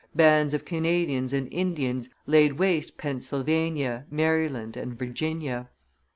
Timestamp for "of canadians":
0.55-1.31